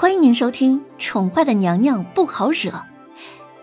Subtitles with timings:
[0.00, 2.70] 欢迎您收听《宠坏的娘娘不好惹》，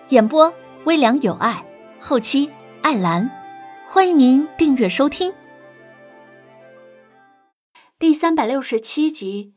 [0.10, 1.66] 演播微凉有爱，
[2.02, 2.52] 后期
[2.82, 3.32] 艾兰。
[3.88, 5.34] 欢迎您订阅收听。
[7.98, 9.56] 第三百六十七集。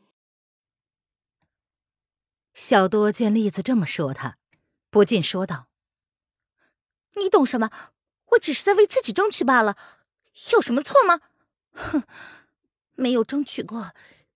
[2.53, 4.37] 小多见栗子这么说他，
[4.89, 5.67] 不禁说道
[7.19, 7.69] ：“你懂什么？
[8.27, 9.75] 我只是在为自己争取罢了，
[10.53, 11.19] 有什么错吗？
[11.73, 12.03] 哼，
[12.95, 13.91] 没有争取过，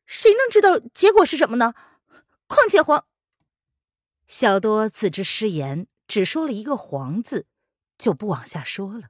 [0.06, 1.74] 谁能知道结果是什么呢？”
[2.54, 3.08] 况且黄，
[4.28, 7.48] 小多自知失言，只说了一个“黄”字，
[7.98, 9.10] 就不往下说了。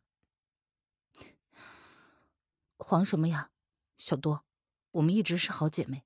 [2.78, 3.52] 黄什么呀，
[3.98, 4.46] 小多，
[4.92, 6.06] 我们一直是好姐妹，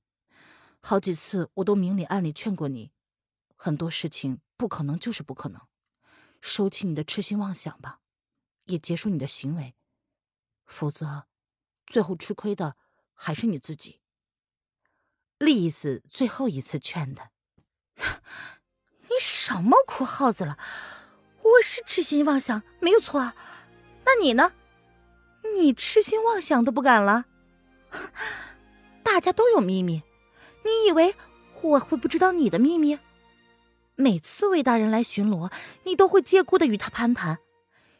[0.79, 2.91] 好几次我都明里暗里劝过你，
[3.55, 5.61] 很多事情不可能就是不可能，
[6.41, 8.01] 收起你的痴心妄想吧，
[8.65, 9.75] 也结束你的行为，
[10.65, 11.27] 否则，
[11.85, 12.77] 最后吃亏的
[13.13, 14.01] 还是你自己。
[15.39, 17.29] 栗子最后一次劝他
[19.07, 20.57] ：“你少冒哭耗子了！
[21.43, 23.35] 我是痴心妄想，没有错啊。
[24.05, 24.53] 那你呢？
[25.55, 27.25] 你痴心妄想都不敢了？
[29.03, 30.01] 大家都有秘密，
[30.65, 31.15] 你以为
[31.61, 32.99] 我会不知道你的秘密？
[33.95, 35.51] 每次魏大人来巡逻，
[35.83, 37.39] 你都会借故的与他攀谈。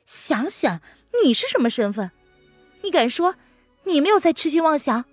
[0.06, 0.82] 想想
[1.24, 2.12] 你是什么身份？
[2.82, 3.36] 你敢说
[3.84, 5.06] 你没有在痴心妄想？”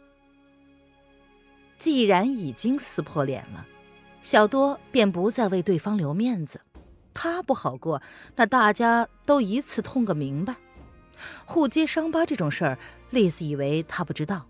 [1.85, 3.67] 既然已经撕破脸了，
[4.23, 6.63] 小多便不再为对方留面子。
[7.13, 8.01] 他不好过，
[8.37, 10.57] 那大家都一次痛个明白。
[11.45, 12.79] 互揭伤疤这种事儿，
[13.11, 14.47] 丽子以为他不知道。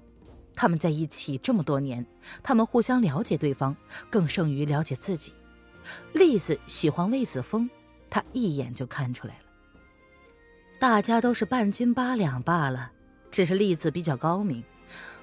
[0.54, 2.06] 他们在一起这么多年，
[2.40, 3.76] 他们互相了解对方，
[4.08, 5.32] 更胜于了解自己。
[6.12, 7.68] 丽子喜欢魏子峰，
[8.08, 9.40] 他一眼就看出来了。
[10.78, 12.92] 大家都是半斤八两罢了，
[13.32, 14.62] 只是丽子比较高明，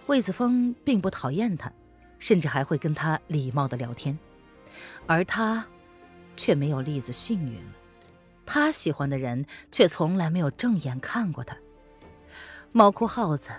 [0.07, 1.71] 魏子峰并不讨厌他。
[2.21, 4.17] 甚至还会跟他礼貌的聊天，
[5.07, 5.67] 而他
[6.37, 7.71] 却没有栗子幸运了。
[8.45, 11.57] 他喜欢的人却从来没有正眼看过他。
[12.71, 13.49] 猫哭耗子，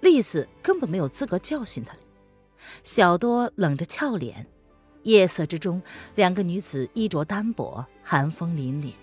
[0.00, 1.94] 栗子根本没有资格教训他。
[2.82, 4.46] 小多冷着俏脸，
[5.02, 5.82] 夜色之中，
[6.14, 8.94] 两个女子衣着单薄，寒风凛凛，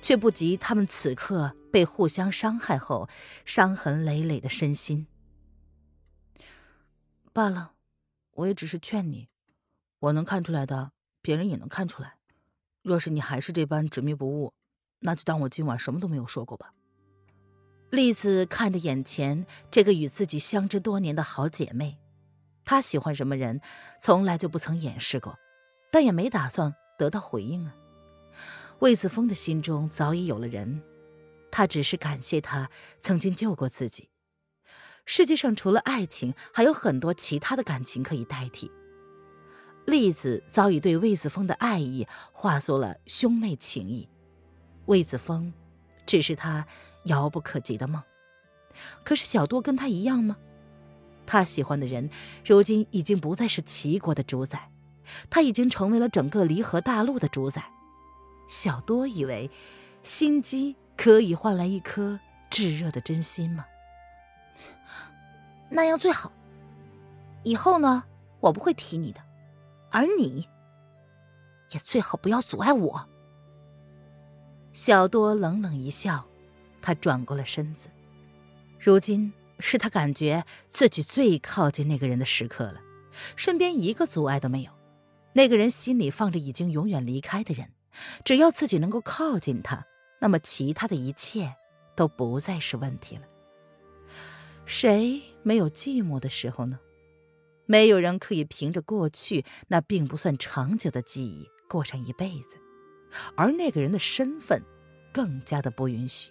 [0.00, 3.08] 却不及他们此刻被互相伤害后
[3.44, 5.06] 伤痕累累的身心。
[7.32, 7.73] 罢了。
[8.34, 9.28] 我也只是劝你，
[10.00, 12.16] 我能看出来的，别人也能看出来。
[12.82, 14.52] 若是你还是这般执迷不悟，
[15.00, 16.74] 那就当我今晚什么都没有说过吧。
[17.90, 21.98] 栗子看着眼前这个与自己相知多年的好姐妹，
[22.64, 23.60] 她喜欢什么人，
[24.00, 25.38] 从来就不曾掩饰过，
[25.92, 27.74] 但也没打算得到回应啊。
[28.80, 30.82] 魏子峰的心中早已有了人，
[31.52, 32.68] 他只是感谢他
[32.98, 34.10] 曾经救过自己。
[35.04, 38.70] 世界上除了爱情，还有很多其他的感情可以代替。
[39.86, 44.08] 栗子早已对魏子峰的爱意化作了兄妹情谊，
[44.86, 45.52] 魏子峰
[46.06, 46.66] 只是他
[47.04, 48.02] 遥不可及的梦。
[49.04, 50.38] 可是小多跟他一样吗？
[51.26, 52.10] 他喜欢的人
[52.44, 54.70] 如今已经不再是齐国的主宰，
[55.28, 57.70] 他已经成为了整个离合大陆的主宰。
[58.48, 59.50] 小多以为
[60.02, 62.18] 心机可以换来一颗
[62.50, 63.66] 炙热的真心吗？
[65.70, 66.32] 那样最好。
[67.42, 68.04] 以后呢，
[68.40, 69.20] 我不会提你的，
[69.90, 70.48] 而你
[71.70, 73.08] 也最好不要阻碍我。
[74.72, 76.26] 小多冷冷一笑，
[76.80, 77.88] 他转过了身子。
[78.78, 82.80] 如今是他感觉自己最靠近那个人的时刻了，
[83.36, 84.72] 身边一个阻碍都没有。
[85.32, 87.70] 那个人心里放着已经永远离开的人，
[88.24, 89.86] 只要自己能够靠近他，
[90.20, 91.54] 那么其他的一切
[91.94, 93.22] 都不再是问题了。
[94.66, 96.78] 谁没有寂寞的时候呢？
[97.66, 102.58] 没有人可以凭着过去那并不算长久的记忆过上一辈子，
[103.36, 104.62] 而那个人的身份
[105.12, 106.30] 更加的不允许。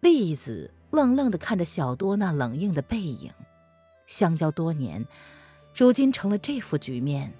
[0.00, 3.32] 栗子愣愣的看着小多那冷硬的背影，
[4.06, 5.06] 相交多年，
[5.74, 7.32] 如今成了这副局面，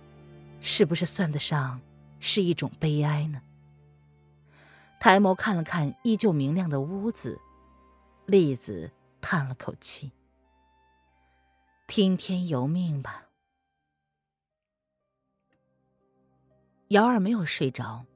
[0.60, 1.82] 是不是算得上
[2.18, 3.42] 是一种悲哀呢？
[4.98, 7.38] 抬眸看了看依旧明亮的屋子。
[8.26, 8.90] 栗子
[9.20, 10.10] 叹了口气
[11.86, 13.28] ：“听天由命吧。”
[16.88, 18.06] 瑶儿没有睡着，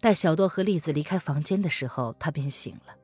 [0.00, 2.96] 待小多和栗子离开房间的时候，他便醒了。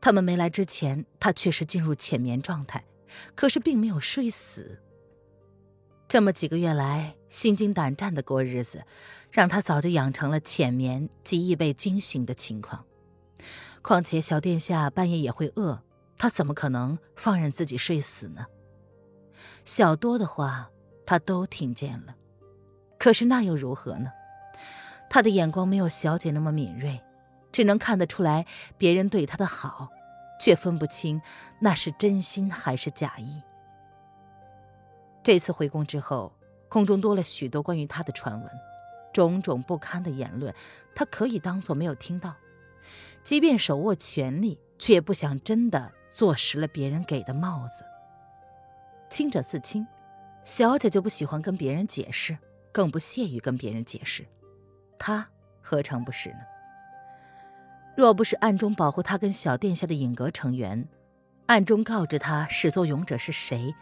[0.00, 2.84] 他们没来之前，他确实进入浅眠状态，
[3.34, 4.82] 可是并没有睡死。
[6.06, 8.84] 这么几个月来，心惊胆战的过日子，
[9.30, 12.84] 让他早就养成了浅眠极易被惊醒的情况。
[13.84, 15.82] 况且小殿下半夜也会饿，
[16.16, 18.46] 他怎么可能放任自己睡死呢？
[19.66, 20.70] 小多的话，
[21.04, 22.16] 他都听见了。
[22.98, 24.10] 可是那又如何呢？
[25.10, 26.98] 他的眼光没有小姐那么敏锐，
[27.52, 28.46] 只能看得出来
[28.78, 29.90] 别人对他的好，
[30.40, 31.20] 却分不清
[31.60, 33.42] 那是真心还是假意。
[35.22, 36.32] 这次回宫之后，
[36.70, 38.50] 宫中多了许多关于他的传闻，
[39.12, 40.54] 种种不堪的言论，
[40.94, 42.34] 他可以当做没有听到。
[43.24, 47.84] 即便手握权力，却不想真的坐实了别人给的帽子。
[49.08, 49.86] 清者自清，
[50.44, 52.36] 小姐就不喜欢跟别人解释，
[52.70, 54.26] 更不屑于跟别人解释。
[54.98, 55.26] 她
[55.62, 56.40] 何尝不是呢？
[57.96, 60.86] 若不是暗中保护他跟小殿下的影阁成员，
[61.46, 63.74] 暗中告知他始作俑者是谁，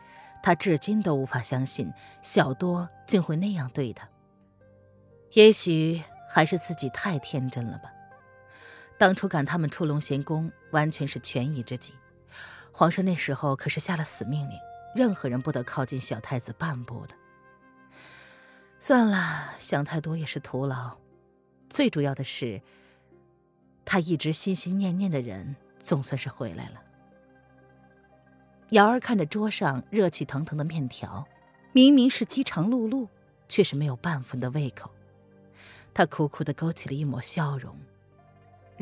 [0.42, 1.90] 他至今都无法相信
[2.20, 4.08] 小多竟会那样对他。
[5.32, 7.90] 也许还是自己太天真了吧。
[9.02, 11.92] 当初赶他们出龙贤宫，完全是权宜之计。
[12.70, 14.56] 皇上那时候可是下了死命令，
[14.94, 17.14] 任何人不得靠近小太子半步的。
[18.78, 20.98] 算了，想太多也是徒劳。
[21.68, 22.62] 最主要的是，
[23.84, 26.80] 他一直心心念念的人总算是回来了。
[28.68, 31.26] 瑶儿看着桌上热气腾腾的面条，
[31.72, 33.08] 明明是饥肠辘辘，
[33.48, 34.92] 却是没有半分的胃口。
[35.92, 37.76] 他苦苦的勾起了一抹笑容。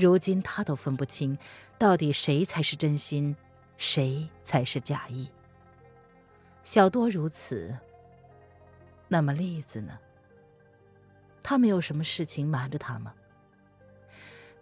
[0.00, 1.38] 如今他都分不清，
[1.78, 3.36] 到底谁才是真心，
[3.76, 5.30] 谁才是假意。
[6.64, 7.76] 小多如此，
[9.08, 9.98] 那么栗子呢？
[11.42, 13.14] 他没有什么事情瞒着他吗？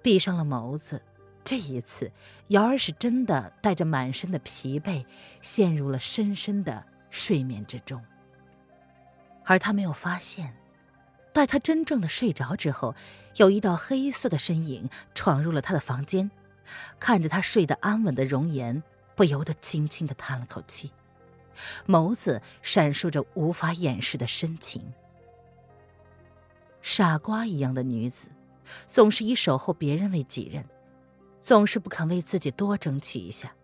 [0.03, 1.03] 闭上了眸子，
[1.43, 2.13] 这一次，
[2.49, 5.05] 瑶儿是真的带着满身的疲惫，
[5.41, 8.05] 陷入了深深的睡眠之中。
[9.45, 10.55] 而他没有发现。
[11.39, 12.97] 在他真正的睡着之后，
[13.37, 16.33] 有一道黑色的身影闯入了他的房间，
[16.99, 18.83] 看着他睡得安稳的容颜，
[19.15, 20.91] 不由得轻轻的叹了口气，
[21.87, 24.93] 眸子闪烁着无法掩饰的深情。
[26.83, 28.31] 傻瓜一样的女子，
[28.89, 30.65] 总是以守候别人为己任，
[31.41, 33.55] 总是不肯为自己多争取一下，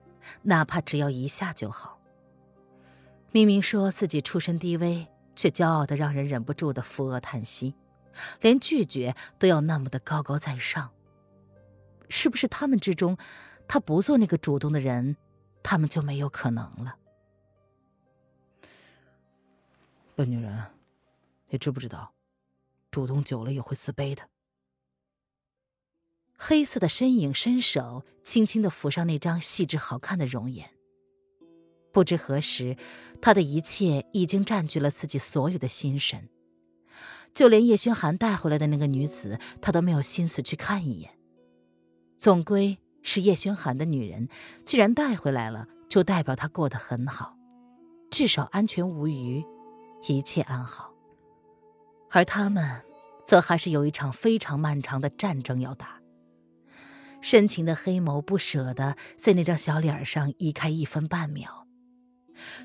[0.43, 1.99] 哪怕只要一下就好。
[3.33, 5.09] 明明说自己出身低微。
[5.37, 7.75] 却骄傲的让人忍不住的扶额叹息，
[8.41, 10.91] 连拒绝都要那么的高高在上。
[12.09, 13.17] 是不是他们之中，
[13.67, 15.17] 他不做那个主动的人，
[15.63, 16.97] 他们就没有可能了？
[20.15, 20.67] 笨女人，
[21.49, 22.13] 你知不知道，
[22.91, 24.29] 主动久了也会自卑的。
[26.37, 30.74] 黑色的身影伸手轻轻的抚上那张细致好看的容颜。
[31.95, 32.77] 不知何时，
[33.23, 36.29] 他的一切已经占据了自己所有的心神，
[37.33, 41.13] 就连叶轩寒带回来的那个女子，他都没有心思去看一眼。
[42.19, 44.29] 总归是叶轩寒的女人，
[44.67, 47.37] 既然带回来了，就代表她过得很好，
[48.11, 49.45] 至少安全无虞，
[50.09, 50.93] 一切安好。
[52.11, 52.83] 而他们，
[53.25, 56.01] 则还是有一场非常漫长的战争要打。
[57.21, 61.64] 深情的黑眸不舍得在那张小脸上移开一分半秒。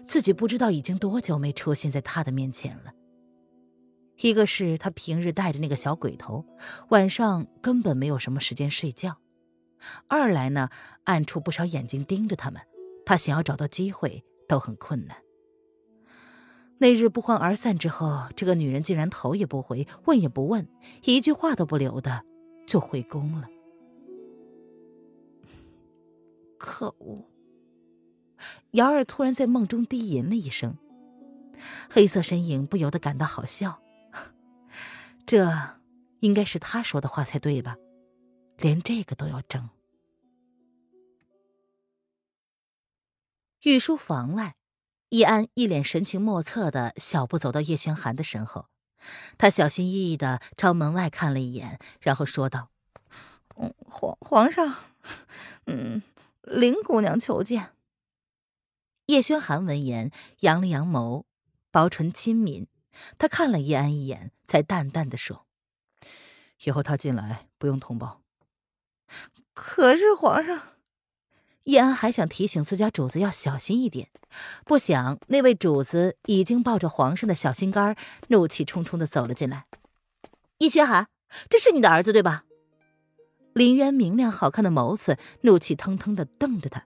[0.04, 2.94] 自己不知道已经多久没出现在他的面前了。
[4.22, 6.46] 一个是他平日带着那个小鬼头，
[6.90, 9.14] 晚上根本没有什么时间睡觉；
[10.08, 10.70] 二来呢，
[11.06, 12.62] 暗处不少眼睛盯着他们，
[13.06, 15.18] 他想要找到机会都很困难。
[16.80, 20.68] 那日不欢而散之后，这个女人竟然头也不回，问也不问，
[21.04, 22.26] 一句话都不留的
[22.68, 23.48] 就回宫了。
[26.60, 27.24] 可恶！
[28.72, 30.78] 瑶儿突然在梦中低吟了一声，
[31.90, 33.82] 黑色身影不由得感到好笑。
[35.26, 35.80] 这
[36.20, 37.78] 应该是他说的话才对吧？
[38.58, 39.70] 连这个都要争。
[43.62, 44.56] 御书房外，
[45.10, 48.68] 易安一脸神情莫测的小步走到叶轩寒的身后，
[49.38, 52.70] 他小心翼翼的朝门外看了一眼，然后说道：“，
[53.86, 54.76] 皇皇上，
[55.66, 56.02] 嗯，
[56.44, 57.72] 林姑娘求见。”
[59.10, 60.12] 叶轩寒闻言，
[60.42, 61.24] 扬了扬眸，
[61.72, 62.68] 薄唇轻抿。
[63.18, 65.48] 他看了叶安一眼，才淡淡的说
[66.64, 68.22] ：“以后他进来不用通报。”
[69.56, 70.74] 可是皇上，
[71.64, 74.12] 叶安还想提醒自家主子要小心一点，
[74.64, 77.96] 不想那位主子已经抱着皇上的小心肝，
[78.28, 79.66] 怒气冲冲的走了进来。
[80.60, 81.10] 叶轩寒，
[81.50, 82.46] 这是你的儿子对吧？
[83.54, 86.86] 林渊明亮好看的眸子，怒气腾腾的瞪着他。